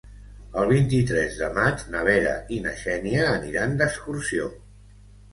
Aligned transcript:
El 0.59 0.63
vint-i-tres 0.69 1.35
de 1.41 1.49
maig 1.57 1.83
na 1.95 2.01
Vera 2.07 2.31
i 2.57 2.57
na 2.63 2.73
Xènia 2.79 3.27
aniran 3.33 3.75
d'excursió. 3.83 4.49